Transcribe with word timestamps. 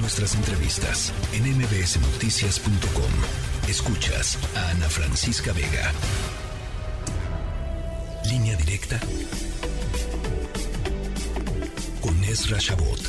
Nuestras 0.00 0.36
entrevistas 0.36 1.12
en 1.32 1.42
mbsnoticias.com. 1.58 3.68
Escuchas 3.68 4.38
a 4.56 4.70
Ana 4.70 4.88
Francisca 4.88 5.52
Vega. 5.52 5.92
Línea 8.30 8.56
directa 8.56 9.00
con 12.00 12.24
Ezra 12.24 12.58
Shabot. 12.60 13.00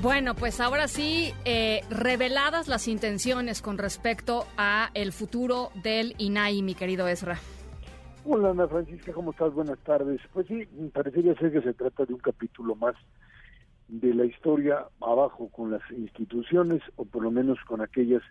Bueno, 0.00 0.36
pues 0.36 0.60
ahora 0.60 0.86
sí, 0.86 1.34
eh, 1.44 1.82
reveladas 1.90 2.68
las 2.68 2.86
intenciones 2.86 3.60
con 3.60 3.78
respecto 3.78 4.46
a 4.56 4.90
el 4.94 5.12
futuro 5.12 5.72
del 5.82 6.14
INAI, 6.18 6.62
mi 6.62 6.74
querido 6.74 7.08
Ezra. 7.08 7.40
Hola 8.26 8.52
Ana 8.52 8.66
Francisca, 8.66 9.12
¿cómo 9.12 9.32
estás? 9.32 9.52
Buenas 9.52 9.78
tardes. 9.80 10.18
Pues 10.32 10.46
sí, 10.46 10.66
parecería 10.94 11.34
ser 11.34 11.52
que 11.52 11.60
se 11.60 11.74
trata 11.74 12.06
de 12.06 12.14
un 12.14 12.20
capítulo 12.20 12.74
más 12.74 12.94
de 13.88 14.14
la 14.14 14.24
historia 14.24 14.86
abajo 15.02 15.50
con 15.50 15.70
las 15.70 15.82
instituciones 15.90 16.80
o 16.96 17.04
por 17.04 17.22
lo 17.22 17.30
menos 17.30 17.58
con 17.66 17.82
aquellas 17.82 18.22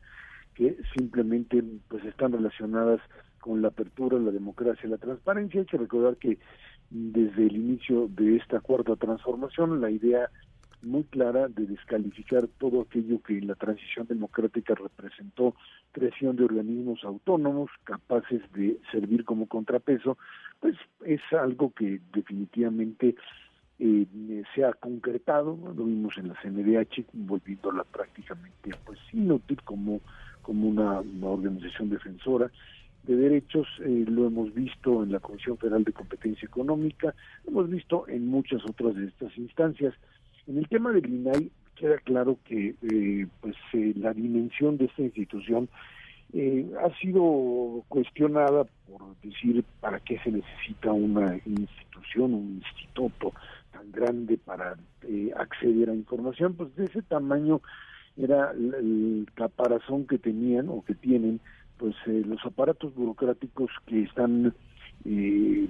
que 0.56 0.78
simplemente 0.98 1.64
pues 1.90 2.04
están 2.06 2.32
relacionadas 2.32 3.02
con 3.40 3.62
la 3.62 3.68
apertura, 3.68 4.18
la 4.18 4.32
democracia 4.32 4.90
la 4.90 4.98
transparencia. 4.98 5.60
Hay 5.62 5.68
que 5.68 5.78
recordar 5.78 6.18
que 6.18 6.40
desde 6.90 7.46
el 7.46 7.56
inicio 7.56 8.08
de 8.08 8.38
esta 8.38 8.62
cuarta 8.62 8.96
transformación 8.96 9.80
la 9.80 9.92
idea 9.92 10.28
muy 10.84 11.04
clara 11.06 11.48
de 11.48 11.66
descalificar 11.66 12.48
todo 12.60 12.82
aquello 12.82 13.22
que 13.22 13.42
la 13.42 13.56
transición 13.56 14.08
democrática 14.08 14.76
representó, 14.76 15.56
creación 15.92 16.36
de 16.36 16.46
organismos 16.46 17.04
autónomos 17.04 17.70
capaces 17.84 18.42
de 18.54 18.80
servir 18.92 19.26
como 19.26 19.48
contrapeso, 19.48 20.18
pues 20.60 20.76
es 21.06 21.22
algo 21.32 21.72
que 21.74 22.00
definitivamente 22.14 23.16
eh, 23.80 24.44
se 24.54 24.64
ha 24.64 24.74
concretado, 24.74 25.58
lo 25.76 25.86
vimos 25.86 26.18
en 26.18 26.30
la 26.30 26.36
CNDH, 26.42 27.06
volviéndola 27.14 27.84
prácticamente 27.84 28.72
pues 28.86 29.00
inútil 29.12 29.62
como, 29.64 30.00
una, 30.48 31.02
organización 31.22 31.90
defensora 31.90 32.52
de 33.04 33.16
derechos, 33.16 33.68
eh, 33.82 34.06
lo 34.08 34.28
hemos 34.28 34.54
visto 34.54 35.04
en 35.04 35.12
la 35.12 35.20
Comisión 35.20 35.58
Federal 35.58 35.84
de 35.84 35.92
Competencia 35.92 36.46
Económica, 36.46 37.14
lo 37.44 37.52
hemos 37.52 37.70
visto 37.70 38.08
en 38.08 38.28
muchas 38.28 38.64
otras 38.64 38.96
de 38.96 39.08
estas 39.08 39.38
instancias. 39.38 39.94
En 40.48 40.58
el 40.58 40.68
tema 40.68 40.92
del 40.92 41.06
INAI 41.06 41.52
queda 41.76 41.98
claro 42.00 42.38
que 42.46 42.76
eh, 42.82 43.28
pues 43.42 43.56
eh, 43.74 43.94
la 43.96 44.14
dimensión 44.14 44.78
de 44.78 44.86
esta 44.86 45.02
institución 45.02 45.70
eh, 46.34 46.70
ha 46.84 46.94
sido 47.00 47.84
cuestionada 47.88 48.66
por 48.88 49.16
decir 49.24 49.64
para 49.80 50.00
qué 50.00 50.20
se 50.20 50.32
necesita 50.32 50.92
una 50.92 51.40
institución, 51.46 52.34
un 52.34 52.62
instituto 52.64 53.34
tan 53.72 53.92
grande 53.92 54.38
para 54.38 54.76
acceder 55.38 55.90
a 55.90 55.96
información, 55.96 56.56
pues 56.56 56.76
de 56.76 56.86
ese 56.86 57.02
tamaño 57.04 57.62
era 58.18 58.52
el 58.52 59.28
caparazón 59.34 60.06
que 60.06 60.18
tenían 60.18 60.70
o 60.70 60.84
que 60.84 60.96
tienen 60.96 61.40
pues 61.78 61.96
los 62.06 62.44
aparatos 62.46 62.94
burocráticos 62.94 63.72
que 63.88 64.04
están 64.04 64.54
mm, 65.06 65.66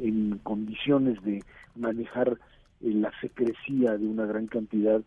en 0.00 0.40
condiciones 0.42 1.22
de 1.22 1.42
manejar 1.76 2.38
la 2.80 3.12
secrecía 3.20 3.96
de 3.96 4.06
una 4.06 4.26
gran 4.26 4.46
cantidad 4.46 5.02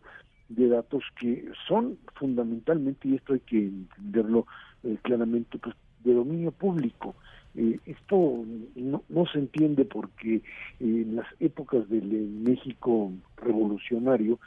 de 0.48 0.68
datos 0.68 1.02
que 1.18 1.50
son 1.66 1.98
fundamentalmente, 2.14 3.08
y 3.08 3.14
esto 3.14 3.34
hay 3.34 3.40
que 3.40 3.58
entenderlo 3.58 4.46
eh, 4.84 4.96
claramente, 5.02 5.58
pues 5.58 5.74
de 6.04 6.14
dominio 6.14 6.50
público. 6.52 7.14
Eh, 7.54 7.78
esto 7.86 8.44
no, 8.76 9.02
no, 9.08 9.26
se 9.26 9.38
entiende 9.38 9.84
porque 9.84 10.42
en 10.80 11.16
las 11.16 11.26
épocas 11.38 11.88
del 11.88 12.04
México 12.04 13.12
revolucionario 13.36 14.38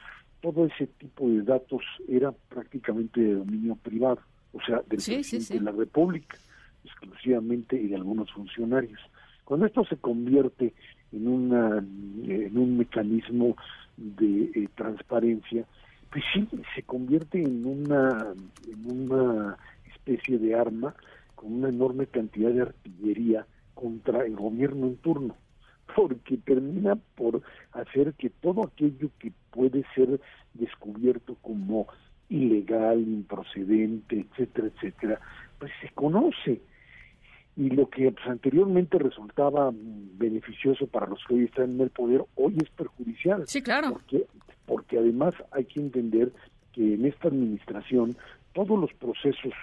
todo 0.42 0.66
ese 0.66 0.88
tipo 0.88 1.28
de 1.30 1.42
datos 1.42 1.81
era 2.08 2.31
prácticamente 2.31 3.22
de 3.22 3.34
dominio 3.36 3.76
privado, 3.76 4.20
o 4.53 4.62
sea, 4.62 4.78
del 4.88 5.02
presidente 5.03 5.56
de 5.56 5.62
la 5.62 5.72
República 5.72 6.38
exclusivamente 6.84 7.75
y 7.81 7.88
de 7.88 7.96
algunos 7.96 8.31
funcionarios. 8.31 9.00
Cuando 9.44 9.66
esto 9.66 9.85
se 9.85 9.97
convierte 9.97 10.74
en, 11.16 11.28
una, 11.28 11.78
en 11.78 12.58
un 12.58 12.78
mecanismo 12.78 13.56
de 13.98 14.52
eh, 14.53 14.68
transparencia, 14.76 15.66
pues 16.12 16.24
sí, 16.34 16.48
se 16.76 16.84
convierte 16.84 17.42
en 17.42 17.66
una, 17.66 18.34
en 18.68 18.92
una 18.92 19.58
especie 19.94 20.38
de 20.38 20.56
arma 20.56 20.96
con 21.36 21.53
una 21.53 21.70
enorme 21.70 22.08
cantidad 22.08 22.52
de 22.52 22.62
artillería 22.62 23.46
contra 23.74 24.26
el 24.26 24.36
gobierno 24.36 24.88
en 24.88 24.98
turno, 24.98 25.36
porque 25.96 26.38
termina 26.38 26.96
por 27.16 27.42
hacer 27.74 28.14
que 28.14 28.30
todo 28.30 28.64
aquello 28.64 29.09
que 29.20 29.32
puede 29.52 29.84
ser 29.96 30.20
descubierto 30.53 31.36
como 31.42 31.88
ilegal, 32.30 33.00
improcedente, 33.00 34.20
etcétera, 34.20 34.68
etcétera, 34.68 35.20
pues 35.59 35.72
se 35.82 35.90
conoce 35.90 36.62
y 37.57 37.69
lo 37.69 37.89
que 37.89 38.11
pues, 38.11 38.27
anteriormente 38.27 38.97
resultaba 38.99 39.71
beneficioso 39.73 40.88
para 40.88 41.07
los 41.07 41.23
que 41.25 41.35
hoy 41.35 41.43
están 41.45 41.75
en 41.75 41.81
el 41.81 41.89
poder, 41.89 42.23
hoy 42.35 42.57
es 42.61 42.69
perjudicial. 42.71 43.47
Sí, 43.47 43.61
claro. 43.61 43.93
Porque, 43.93 44.25
porque 44.66 44.97
además 44.97 45.33
hay 45.51 45.66
que 45.66 45.79
entender 45.79 46.31
que 46.73 46.95
en 46.95 47.05
esta 47.05 47.29
administración 47.29 48.16
todos 48.53 48.79
los 48.79 48.93
procesos, 48.93 49.53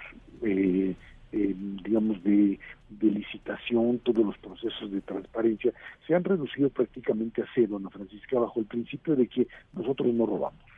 eh, 0.41 0.95
eh, 1.31 1.55
digamos, 1.83 2.23
de, 2.23 2.59
de, 2.89 3.07
licitación, 3.07 3.99
todos 3.99 4.25
los 4.25 4.37
procesos 4.37 4.91
de 4.91 5.01
transparencia, 5.01 5.71
se 6.07 6.15
han 6.15 6.23
reducido 6.23 6.69
prácticamente 6.69 7.41
a 7.41 7.45
cero, 7.53 7.77
Ana 7.77 7.89
Francisca, 7.89 8.39
bajo 8.39 8.59
el 8.59 8.65
principio 8.65 9.15
de 9.15 9.27
que 9.27 9.47
nosotros 9.73 10.13
no 10.13 10.25
robamos 10.25 10.72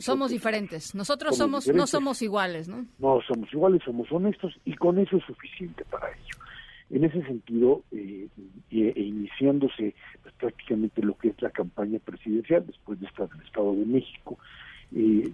somos 0.00 0.30
diferentes. 0.30 0.94
Nosotros 0.94 1.36
somos, 1.36 1.68
no 1.68 1.86
somos 1.86 2.20
iguales, 2.22 2.68
¿no? 2.68 2.86
No 2.98 3.20
somos 3.26 3.52
iguales, 3.52 3.82
somos 3.84 4.10
honestos 4.10 4.58
y 4.64 4.74
con 4.74 4.98
eso 4.98 5.16
es 5.16 5.24
suficiente 5.24 5.84
para 5.84 6.10
ello. 6.10 6.36
En 6.90 7.04
ese 7.04 7.22
sentido, 7.22 7.82
eh, 7.92 8.28
e, 8.70 8.92
iniciándose 9.00 9.94
pues, 10.22 10.34
prácticamente 10.34 11.02
lo 11.02 11.16
que 11.16 11.28
es 11.28 11.42
la 11.42 11.50
campaña 11.50 11.98
presidencial 11.98 12.66
después 12.66 13.00
de 13.00 13.06
estar 13.06 13.28
en 13.32 13.40
el 13.40 13.46
Estado 13.46 13.74
de 13.74 13.86
México, 13.86 14.38
eh, 14.94 15.30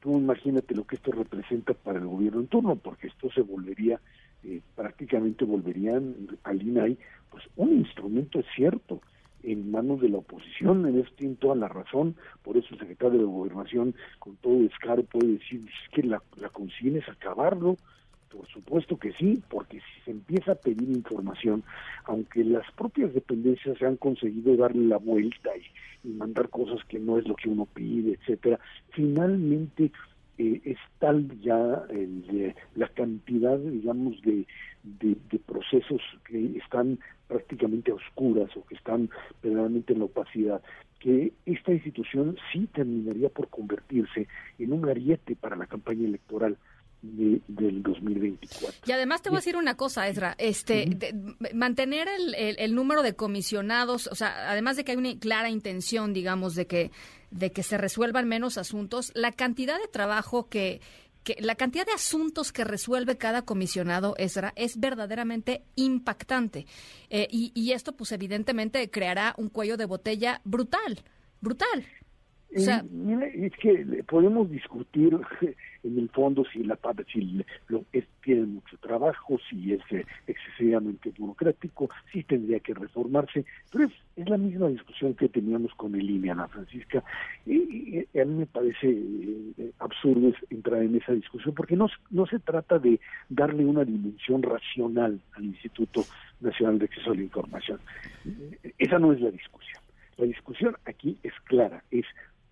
tú 0.00 0.18
imagínate 0.18 0.74
lo 0.74 0.84
que 0.84 0.96
esto 0.96 1.12
representa 1.12 1.74
para 1.74 1.98
el 1.98 2.06
gobierno 2.06 2.40
en 2.40 2.46
turno, 2.46 2.76
porque 2.76 3.08
esto 3.08 3.30
se 3.30 3.42
volvería, 3.42 4.00
eh, 4.42 4.60
prácticamente 4.74 5.44
volverían 5.44 6.14
al 6.44 6.62
INAI, 6.62 6.96
pues 7.30 7.44
un 7.56 7.72
instrumento 7.78 8.40
es 8.40 8.46
cierto, 8.56 9.00
en 9.52 9.70
manos 9.70 10.00
de 10.00 10.08
la 10.08 10.18
oposición, 10.18 10.86
en 10.86 10.98
esto 10.98 11.12
tiene 11.16 11.34
toda 11.36 11.54
la 11.54 11.68
razón, 11.68 12.16
por 12.42 12.56
eso 12.56 12.68
el 12.72 12.78
secretario 12.78 13.18
de 13.18 13.24
Gobernación 13.24 13.94
con 14.18 14.36
todo 14.36 14.60
descaro 14.60 15.02
puede 15.04 15.34
decir 15.34 15.60
que 15.92 16.02
la, 16.02 16.22
la 16.36 16.50
es 16.80 17.08
acabarlo, 17.08 17.76
por 18.30 18.46
supuesto 18.48 18.96
que 18.96 19.12
sí, 19.12 19.42
porque 19.48 19.80
si 19.80 20.04
se 20.04 20.10
empieza 20.12 20.52
a 20.52 20.54
pedir 20.54 20.88
información, 20.88 21.64
aunque 22.04 22.44
las 22.44 22.70
propias 22.72 23.12
dependencias 23.12 23.76
se 23.78 23.86
han 23.86 23.96
conseguido 23.96 24.56
darle 24.56 24.86
la 24.86 24.98
vuelta 24.98 25.50
y, 25.56 26.08
y 26.08 26.12
mandar 26.12 26.48
cosas 26.48 26.84
que 26.86 27.00
no 27.00 27.18
es 27.18 27.26
lo 27.26 27.34
que 27.34 27.48
uno 27.48 27.66
pide, 27.66 28.12
etcétera, 28.12 28.60
finalmente 28.90 29.90
eh, 30.40 30.62
es 30.64 30.78
tal 30.98 31.28
ya 31.42 31.84
el, 31.90 32.54
la 32.74 32.88
cantidad, 32.88 33.58
digamos, 33.58 34.18
de, 34.22 34.46
de, 34.82 35.38
procesos 35.40 36.00
que 36.24 36.56
están 36.56 36.98
prácticamente 37.28 37.90
a 37.90 37.96
oscuras 37.96 38.48
o 38.56 38.64
que 38.64 38.74
están 38.74 39.10
verdaderamente 39.42 39.92
en 39.92 39.98
la 39.98 40.06
opacidad, 40.06 40.62
que 40.98 41.34
esta 41.44 41.72
institución 41.72 42.38
sí 42.50 42.66
terminaría 42.72 43.28
por 43.28 43.48
convertirse 43.48 44.28
en 44.58 44.72
un 44.72 44.88
ariete 44.88 45.36
para 45.36 45.56
la 45.56 45.66
campaña 45.66 46.06
electoral 46.06 46.56
del 47.02 47.82
2024. 47.82 48.80
Y 48.86 48.92
además 48.92 49.22
te 49.22 49.30
voy 49.30 49.36
a 49.36 49.40
decir 49.40 49.56
una 49.56 49.76
cosa, 49.76 50.08
Ezra, 50.08 50.34
este, 50.38 50.98
mantener 51.54 52.08
el, 52.08 52.34
el, 52.58 52.74
número 52.74 53.02
de 53.02 53.14
comisionados, 53.14 54.06
o 54.08 54.14
sea, 54.14 54.50
además 54.50 54.76
de 54.76 54.84
que 54.84 54.92
hay 54.92 54.98
una 54.98 55.18
clara 55.18 55.48
intención, 55.48 56.12
digamos, 56.12 56.54
de 56.54 56.66
que, 56.66 56.90
de 57.30 57.52
que 57.52 57.62
se 57.62 57.78
resuelvan 57.78 58.28
menos 58.28 58.58
asuntos, 58.58 59.12
la 59.14 59.32
cantidad 59.32 59.80
de 59.80 59.88
trabajo 59.88 60.48
que, 60.48 60.80
que 61.24 61.36
la 61.40 61.54
cantidad 61.54 61.86
de 61.86 61.92
asuntos 61.92 62.52
que 62.52 62.64
resuelve 62.64 63.16
cada 63.16 63.42
comisionado, 63.42 64.14
Ezra, 64.18 64.52
es 64.56 64.78
verdaderamente 64.78 65.62
impactante. 65.76 66.66
Eh, 67.08 67.28
y, 67.30 67.52
y 67.54 67.72
esto, 67.72 67.96
pues, 67.96 68.12
evidentemente 68.12 68.90
creará 68.90 69.34
un 69.38 69.48
cuello 69.48 69.76
de 69.76 69.86
botella 69.86 70.40
brutal, 70.44 70.98
brutal. 71.40 71.86
O 72.54 72.58
sea, 72.58 72.84
es 73.32 73.52
que 73.62 74.04
podemos 74.08 74.50
discutir 74.50 75.16
en 75.82 75.98
el 75.98 76.08
fondo 76.10 76.44
si 76.52 76.62
la 76.64 76.78
si 77.12 77.44
lo, 77.68 77.84
es, 77.92 78.04
tiene 78.22 78.46
mucho 78.46 78.76
trabajo, 78.78 79.38
si 79.48 79.72
es 79.72 79.80
eh, 79.90 80.04
excesivamente 80.26 81.12
burocrático, 81.16 81.88
si 82.12 82.22
tendría 82.22 82.60
que 82.60 82.74
reformarse, 82.74 83.44
pero 83.70 83.84
es, 83.84 83.92
es, 84.16 84.28
la 84.28 84.36
misma 84.36 84.68
discusión 84.68 85.14
que 85.14 85.28
teníamos 85.28 85.74
con 85.74 85.94
el 85.94 86.08
INE, 86.08 86.30
Ana 86.30 86.48
Francisca, 86.48 87.02
y, 87.46 87.98
a 88.18 88.24
mí 88.24 88.34
me 88.34 88.46
parece 88.46 88.88
eh, 88.88 89.72
absurdo 89.78 90.32
entrar 90.50 90.82
en 90.82 90.96
esa 90.96 91.12
discusión, 91.12 91.54
porque 91.54 91.76
no, 91.76 91.88
no 92.10 92.26
se 92.26 92.38
trata 92.38 92.78
de 92.78 93.00
darle 93.28 93.64
una 93.64 93.84
dimensión 93.84 94.42
racional 94.42 95.20
al 95.32 95.44
Instituto 95.44 96.04
Nacional 96.40 96.78
de 96.78 96.86
Acceso 96.86 97.12
a 97.12 97.14
la 97.14 97.22
Información. 97.22 97.80
Esa 98.78 98.98
no 98.98 99.12
es 99.12 99.20
la 99.20 99.30
discusión 99.30 99.80
La 100.18 100.26
discusión 100.26 100.76
aquí 100.84 101.18
es 101.22 101.32
clara, 101.44 101.82
es 101.90 102.04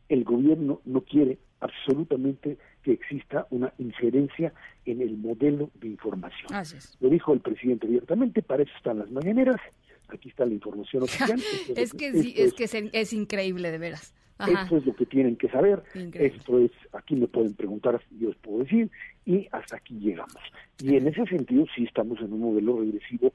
el 0.08 0.24
gobierno 0.24 0.80
no 0.84 1.02
quiere 1.02 1.38
absolutamente 1.60 2.58
que 2.82 2.92
exista 2.92 3.46
una 3.50 3.72
injerencia 3.78 4.52
en 4.84 5.00
el 5.00 5.16
modelo 5.16 5.70
de 5.74 5.88
información. 5.88 6.48
Lo 7.00 7.08
dijo 7.08 7.32
el 7.32 7.40
presidente 7.40 7.86
abiertamente, 7.86 8.42
para 8.42 8.62
eso 8.62 8.72
están 8.76 8.98
las 8.98 9.10
mañaneras, 9.10 9.56
aquí 10.08 10.28
está 10.28 10.46
la 10.46 10.54
información 10.54 11.02
oficial. 11.04 11.40
es, 11.76 11.92
que, 11.92 12.08
es, 12.08 12.54
que 12.54 12.90
es, 12.92 13.12
increíble, 13.12 13.70
de 13.70 13.78
veras. 13.78 14.14
Esto 14.38 14.76
es 14.76 14.86
lo 14.86 14.94
que 14.94 15.04
tienen 15.04 15.34
que 15.34 15.48
saber, 15.48 15.82
esto 15.94 16.60
es, 16.60 16.70
aquí 16.92 17.16
me 17.16 17.26
pueden 17.26 17.54
preguntar, 17.54 18.00
yo 18.20 18.28
os 18.28 18.36
puedo 18.36 18.60
decir, 18.60 18.88
y 19.26 19.48
hasta 19.50 19.76
aquí 19.76 19.98
llegamos. 19.98 20.40
Y 20.80 20.94
en 20.94 21.08
ese 21.08 21.26
sentido 21.26 21.66
sí 21.74 21.82
estamos 21.82 22.20
en 22.20 22.32
un 22.32 22.40
modelo 22.40 22.78
regresivo 22.78 23.32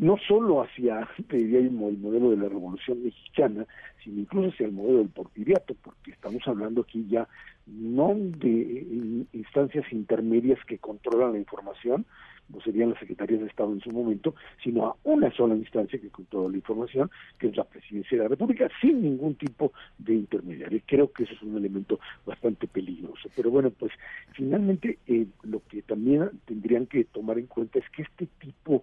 no 0.00 0.16
solo 0.26 0.62
hacia, 0.62 1.06
el 1.28 1.70
modelo 1.70 2.30
de 2.30 2.36
la 2.38 2.48
Revolución 2.48 3.04
Mexicana, 3.04 3.66
sino 4.02 4.20
incluso 4.20 4.48
hacia 4.48 4.66
el 4.66 4.72
modelo 4.72 4.98
del 4.98 5.10
porfiriato, 5.10 5.76
porque 5.82 6.10
estamos 6.10 6.42
hablando 6.48 6.80
aquí 6.80 7.06
ya 7.08 7.28
no 7.66 8.14
de 8.16 9.26
instancias 9.32 9.84
intermedias 9.92 10.58
que 10.64 10.78
controlan 10.78 11.32
la 11.32 11.38
información, 11.38 12.04
no 12.48 12.60
serían 12.62 12.90
las 12.90 12.98
secretarías 12.98 13.40
de 13.40 13.46
Estado 13.46 13.72
en 13.72 13.80
su 13.80 13.90
momento, 13.90 14.34
sino 14.64 14.86
a 14.86 14.96
una 15.04 15.30
sola 15.32 15.54
instancia 15.54 16.00
que 16.00 16.08
controla 16.08 16.48
la 16.48 16.56
información, 16.56 17.08
que 17.38 17.48
es 17.48 17.56
la 17.56 17.62
Presidencia 17.62 18.18
de 18.18 18.24
la 18.24 18.28
República, 18.30 18.68
sin 18.80 19.02
ningún 19.02 19.36
tipo 19.36 19.72
de 19.98 20.14
intermediario. 20.14 20.80
Creo 20.86 21.12
que 21.12 21.24
eso 21.24 21.34
es 21.34 21.42
un 21.42 21.56
elemento 21.56 22.00
bastante 22.26 22.66
peligroso. 22.66 23.28
Pero 23.36 23.50
bueno, 23.50 23.70
pues 23.70 23.92
finalmente 24.32 24.98
eh, 25.06 25.26
lo 25.44 25.62
que 25.68 25.82
también 25.82 26.30
tendrían 26.46 26.86
que 26.86 27.04
tomar 27.04 27.38
en 27.38 27.46
cuenta 27.46 27.78
es 27.78 27.88
que 27.90 28.02
este 28.02 28.26
tipo 28.40 28.82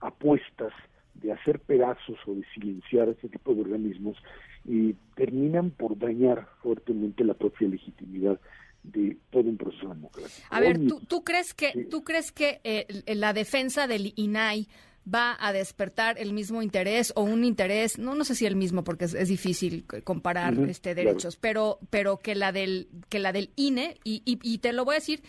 apuestas 0.00 0.72
de 1.14 1.32
hacer 1.32 1.60
pedazos 1.60 2.18
o 2.26 2.34
de 2.34 2.44
silenciar 2.54 3.08
a 3.08 3.12
este 3.12 3.28
tipo 3.28 3.54
de 3.54 3.62
organismos 3.62 4.16
y 4.64 4.94
terminan 5.14 5.70
por 5.70 5.98
dañar 5.98 6.48
fuertemente 6.62 7.24
la 7.24 7.34
propia 7.34 7.68
legitimidad 7.68 8.38
de 8.82 9.16
todo 9.30 9.42
un 9.42 9.56
proceso 9.56 9.88
democrático. 9.88 10.46
A 10.50 10.60
ver, 10.60 10.78
¿tú, 11.08 11.24
crees 11.24 11.54
que, 11.54 11.86
¿tú 11.90 12.04
crees 12.04 12.32
que 12.32 12.60
eh, 12.64 12.86
la 13.14 13.32
defensa 13.32 13.86
del 13.86 14.12
INAI 14.16 14.68
va 15.12 15.36
a 15.38 15.52
despertar 15.52 16.18
el 16.18 16.32
mismo 16.32 16.62
interés 16.62 17.12
o 17.16 17.22
un 17.22 17.44
interés, 17.44 17.98
no 17.98 18.14
no 18.14 18.24
sé 18.24 18.34
si 18.34 18.46
el 18.46 18.56
mismo 18.56 18.84
porque 18.84 19.04
es, 19.04 19.28
difícil 19.28 19.84
comparar 20.02 20.54
este 20.68 20.94
derechos, 20.94 21.36
pero 21.36 21.78
pero 21.90 22.18
que 22.18 22.34
la 22.34 22.52
del 22.52 22.88
que 23.10 23.18
la 23.18 23.32
del 23.32 23.50
INE 23.56 23.98
y, 24.02 24.22
y 24.24 24.58
te 24.58 24.72
lo 24.72 24.84
voy 24.86 24.94
a 24.94 24.98
decir 25.00 25.22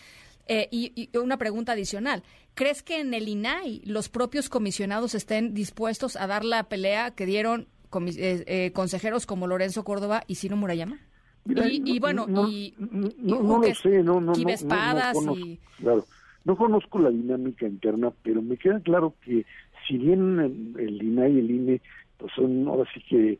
eh, 0.46 0.68
y, 0.70 1.10
una 1.18 1.36
pregunta 1.36 1.72
adicional. 1.72 2.22
¿Crees 2.54 2.82
que 2.82 3.00
en 3.00 3.14
el 3.14 3.28
INAI 3.28 3.82
los 3.84 4.08
propios 4.08 4.48
comisionados 4.48 5.14
estén 5.14 5.54
dispuestos 5.54 6.16
a 6.16 6.26
dar 6.26 6.44
la 6.44 6.64
pelea 6.64 7.10
que 7.12 7.26
dieron 7.26 7.68
eh, 8.16 8.44
eh, 8.46 8.72
consejeros 8.72 9.26
como 9.26 9.46
Lorenzo 9.46 9.84
Córdoba 9.84 10.22
y 10.26 10.36
Ciro 10.36 10.56
Murayama? 10.56 10.98
y, 11.46 12.00
bueno, 12.00 12.26
y, 12.48 12.74
no, 12.78 13.60
lo 13.60 13.74
sé, 13.74 14.02
no, 14.02 14.20
no, 14.20 14.32
no, 14.32 15.36
y... 15.36 15.60
Claro, 15.78 16.04
no 16.44 16.56
conozco 16.56 16.98
la 16.98 17.10
dinámica 17.10 17.66
interna, 17.66 18.12
pero 18.24 18.42
me 18.42 18.56
queda 18.56 18.80
claro 18.80 19.14
que 19.24 19.46
si 19.86 19.96
bien 19.96 20.74
el 20.76 21.02
INAI 21.02 21.34
y 21.34 21.38
el 21.38 21.50
INE 21.50 21.80
pues 22.18 22.32
son 22.34 22.66
ahora 22.66 22.88
sí 22.92 23.00
que 23.08 23.38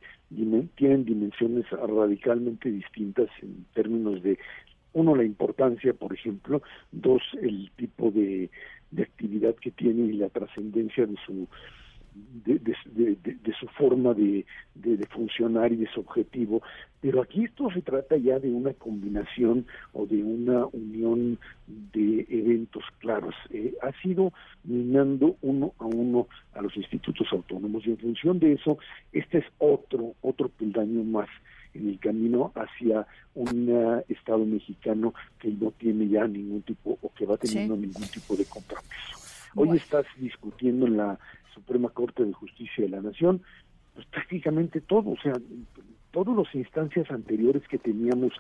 tienen 0.74 1.04
dimensiones 1.04 1.64
radicalmente 1.70 2.70
distintas 2.70 3.28
en 3.42 3.64
términos 3.74 4.22
de 4.22 4.38
uno, 4.96 5.14
la 5.14 5.24
importancia, 5.24 5.92
por 5.92 6.12
ejemplo, 6.14 6.62
dos, 6.90 7.22
el 7.40 7.70
tipo 7.76 8.10
de, 8.10 8.50
de 8.90 9.02
actividad 9.02 9.54
que 9.56 9.70
tiene 9.70 10.04
y 10.06 10.12
la 10.12 10.28
trascendencia 10.30 11.06
de 11.06 11.16
su 11.26 11.46
de, 12.44 13.54
su 13.58 13.66
forma 13.68 14.14
de, 14.14 14.44
funcionar 15.10 15.72
y 15.72 15.76
de 15.76 15.88
su 15.88 16.00
objetivo, 16.00 16.62
pero 17.00 17.22
aquí 17.22 17.44
esto 17.44 17.70
se 17.70 17.82
trata 17.82 18.16
ya 18.16 18.38
de 18.38 18.48
una 18.48 18.72
combinación 18.74 19.66
o 19.92 20.06
de 20.06 20.22
una 20.22 20.66
unión 20.66 21.38
de 21.66 22.26
eventos 22.28 22.84
claros. 22.98 23.34
Eh, 23.50 23.74
ha 23.82 23.92
sido 24.02 24.32
minando 24.64 25.36
uno 25.42 25.72
a 25.78 25.84
uno 25.84 26.28
a 26.54 26.62
los 26.62 26.76
institutos 26.76 27.28
autónomos 27.32 27.86
y 27.86 27.90
en 27.90 27.98
función 27.98 28.38
de 28.38 28.54
eso, 28.54 28.78
este 29.12 29.38
es 29.38 29.44
otro, 29.58 30.14
otro 30.22 30.48
peldaño 30.48 31.04
más 31.04 31.28
en 31.74 31.88
el 31.88 31.98
camino 31.98 32.52
hacia 32.54 33.06
un 33.36 34.02
Estado 34.08 34.44
mexicano 34.44 35.14
que 35.38 35.48
no 35.48 35.70
tiene 35.72 36.08
ya 36.08 36.26
ningún 36.26 36.62
tipo 36.62 36.98
o 37.00 37.12
que 37.14 37.26
va 37.26 37.36
teniendo 37.36 37.76
ningún 37.76 38.08
tipo 38.08 38.34
de 38.34 38.44
compromiso. 38.46 39.18
Hoy 39.54 39.76
estás 39.76 40.06
discutiendo 40.18 40.86
en 40.86 40.96
la 40.96 41.18
Suprema 41.54 41.88
Corte 41.90 42.24
de 42.24 42.32
Justicia 42.32 42.84
de 42.84 42.90
la 42.90 43.00
Nación 43.00 43.42
pues 43.96 44.06
prácticamente 44.08 44.82
todo, 44.82 45.10
o 45.10 45.16
sea, 45.22 45.32
todas 46.10 46.36
las 46.36 46.54
instancias 46.54 47.10
anteriores 47.10 47.66
que 47.66 47.78
teníamos 47.78 48.32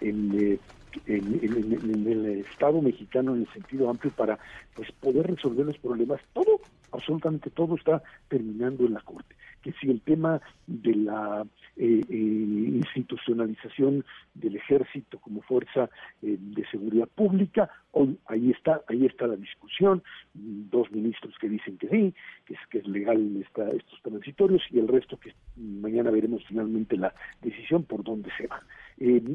en, 0.00 0.38
eh, 0.38 0.58
en, 1.06 2.06
el 2.06 2.44
Estado 2.46 2.82
mexicano 2.82 3.34
en 3.34 3.42
el 3.42 3.48
sentido 3.48 3.88
amplio 3.88 4.12
para 4.12 4.38
pues 4.74 4.92
poder 4.92 5.26
resolver 5.26 5.64
los 5.64 5.78
problemas, 5.78 6.20
todo, 6.34 6.60
absolutamente 6.92 7.48
todo 7.48 7.76
está 7.76 8.02
terminando 8.28 8.84
en 8.84 8.92
la 8.92 9.00
Corte 9.00 9.34
que 9.62 9.72
si 9.72 9.90
el 9.90 10.00
tema 10.00 10.40
de 10.66 10.94
la 10.94 11.46
eh, 11.76 12.00
eh, 12.08 12.14
institucionalización 12.14 14.04
del 14.34 14.56
ejército 14.56 15.18
como 15.18 15.42
fuerza 15.42 15.90
eh, 16.22 16.36
de 16.38 16.66
seguridad 16.70 17.08
pública, 17.08 17.70
hoy 17.92 18.18
ahí 18.26 18.50
está, 18.50 18.82
ahí 18.88 19.06
está 19.06 19.26
la 19.26 19.36
discusión, 19.36 20.02
dos 20.34 20.90
ministros 20.92 21.34
que 21.40 21.48
dicen 21.48 21.76
que 21.78 21.88
sí, 21.88 22.14
que 22.46 22.54
es 22.54 22.60
que 22.70 22.78
es 22.78 22.86
legal 22.86 23.36
esta, 23.36 23.68
estos 23.70 24.00
transitorios 24.02 24.62
y 24.70 24.78
el 24.78 24.88
resto 24.88 25.18
que 25.18 25.34
mañana 25.56 26.10
veremos 26.10 26.42
finalmente 26.46 26.96
la 26.96 27.12
decisión 27.42 27.84
por 27.84 28.04
dónde 28.04 28.30
se 28.36 28.46
va. 28.46 28.62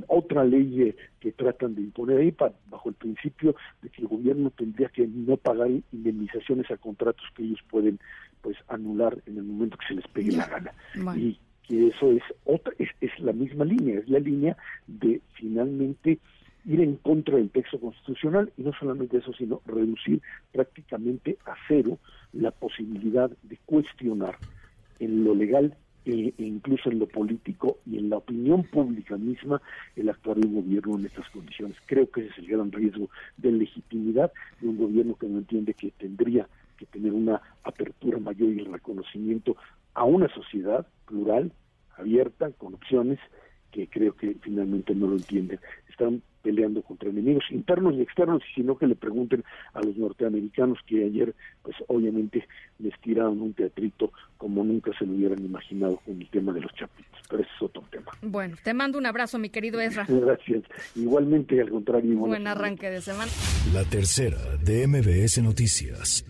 otra 0.07 0.43
ley 0.43 0.95
que 1.19 1.31
tratan 1.31 1.75
de 1.75 1.81
imponer 1.81 2.19
ahí 2.19 2.35
bajo 2.69 2.89
el 2.89 2.95
principio 2.95 3.55
de 3.81 3.89
que 3.89 4.01
el 4.01 4.07
gobierno 4.07 4.51
tendría 4.51 4.89
que 4.89 5.07
no 5.07 5.37
pagar 5.37 5.69
indemnizaciones 5.91 6.69
a 6.71 6.77
contratos 6.77 7.25
que 7.35 7.43
ellos 7.43 7.59
pueden 7.69 7.99
pues 8.45 8.57
anular 8.67 9.17
en 9.25 9.37
el 9.37 9.43
momento 9.43 9.75
que 9.75 9.87
se 9.87 9.95
les 9.95 10.07
pegue 10.09 10.31
la 10.33 10.45
gana. 10.45 10.71
Y 11.17 11.39
que 11.63 11.87
eso 11.87 12.11
es 12.11 12.21
otra, 12.43 12.71
es, 12.77 12.89
es 13.01 13.19
la 13.19 13.33
misma 13.33 13.65
línea, 13.65 13.97
es 13.97 14.07
la 14.07 14.19
línea 14.19 14.55
de 14.85 15.19
finalmente 15.33 16.19
ir 16.63 16.79
en 16.79 16.97
contra 16.97 17.37
del 17.37 17.49
texto 17.49 17.79
constitucional 17.79 18.53
y 18.55 18.61
no 18.61 18.71
solamente 18.79 19.17
eso, 19.17 19.33
sino 19.33 19.63
reducir 19.65 20.21
prácticamente 20.51 21.39
a 21.47 21.55
cero 21.67 21.97
la 22.33 22.51
posibilidad 22.51 23.31
de 23.41 23.57
cuestionar 23.65 24.37
en 24.99 25.23
lo 25.23 25.33
legal 25.33 25.75
e 26.05 26.31
incluso 26.37 26.91
en 26.91 26.99
lo 26.99 27.07
político 27.07 27.79
y 27.87 27.97
en 27.97 28.11
la 28.11 28.17
opinión 28.17 28.61
pública 28.61 29.17
misma 29.17 29.59
el 29.95 30.07
actuar 30.07 30.37
de 30.37 30.45
un 30.45 30.61
gobierno 30.61 30.99
en 30.99 31.07
estas 31.07 31.27
condiciones. 31.31 31.77
Creo 31.87 32.07
que 32.11 32.21
ese 32.21 32.29
es 32.29 32.37
el 32.37 32.45
gran 32.45 32.71
riesgo 32.71 33.09
de 33.37 33.51
legitimidad 33.51 34.31
de 34.61 34.67
un 34.67 34.77
gobierno 34.77 35.15
que 35.15 35.27
no 35.27 35.39
entiende 35.39 35.73
que 35.73 35.89
tendría 35.97 36.47
que 36.77 36.85
tener 36.85 37.13
una 37.13 37.41
apertura 37.63 38.19
mayor 38.19 38.49
y 38.49 38.59
el 38.59 38.71
reconocimiento 38.71 39.55
a 39.93 40.03
una 40.03 40.27
sociedad 40.33 40.85
plural, 41.05 41.51
abierta, 41.97 42.51
con 42.51 42.73
opciones, 42.73 43.19
que 43.71 43.87
creo 43.87 44.15
que 44.15 44.35
finalmente 44.41 44.95
no 44.95 45.07
lo 45.07 45.15
entienden. 45.15 45.59
Están 45.89 46.21
peleando 46.41 46.81
contra 46.83 47.09
enemigos 47.09 47.43
internos 47.49 47.95
y 47.95 48.01
externos, 48.01 48.41
sino 48.53 48.77
que 48.77 48.85
le 48.85 48.95
pregunten 48.95 49.43
a 49.73 49.81
los 49.81 49.97
norteamericanos 49.97 50.77
que 50.85 51.03
ayer, 51.03 51.33
pues 51.63 51.75
obviamente 51.87 52.47
les 52.77 52.93
tiraron 53.01 53.41
un 53.41 53.53
teatrito 53.53 54.13
como 54.37 54.63
nunca 54.63 54.91
se 54.97 55.05
lo 55.05 55.13
hubieran 55.13 55.43
imaginado 55.43 55.97
con 56.05 56.21
el 56.21 56.29
tema 56.29 56.53
de 56.53 56.61
los 56.61 56.71
chapitos, 56.73 57.19
pero 57.27 57.41
ese 57.41 57.51
es 57.55 57.61
otro 57.63 57.83
tema. 57.89 58.11
Bueno, 58.21 58.55
te 58.63 58.73
mando 58.73 58.99
un 58.99 59.07
abrazo, 59.07 59.39
mi 59.39 59.49
querido 59.49 59.81
Ezra. 59.81 60.05
Gracias. 60.07 60.63
Igualmente, 60.95 61.59
al 61.59 61.71
contrario. 61.71 62.15
Buen 62.17 62.47
arranque 62.47 62.89
de 62.91 63.01
semana. 63.01 63.31
La 63.73 63.83
tercera 63.83 64.37
de 64.63 64.87
MBS 64.87 65.41
Noticias. 65.41 66.23